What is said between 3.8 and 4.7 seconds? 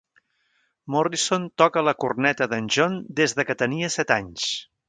set anys.